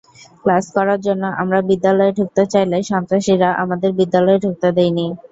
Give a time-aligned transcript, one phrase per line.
[0.43, 5.05] Class করার জন্য আমরা বিদ্যালয়ে ঢুকতে চাইলে সন্ত্রাসীরা আমাদের বিদ্যালয়ে ঢুকতে দেয়নি।